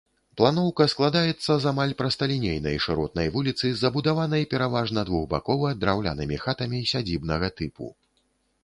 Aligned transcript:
Планоўка 0.39 0.85
складаецца 0.93 1.57
з 1.65 1.69
амаль 1.71 1.93
прасталінейнай 1.99 2.81
шыротнай 2.85 3.29
вуліцы, 3.35 3.71
забудаванай 3.83 4.49
пераважна 4.55 5.05
двухбакова, 5.11 5.77
драўлянымі 5.85 6.43
хатамі 6.47 6.87
сядзібнага 6.95 7.47
тыпу. 7.61 7.85